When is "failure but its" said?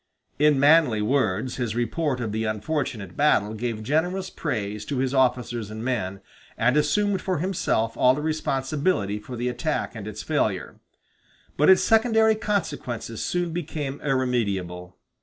10.23-11.83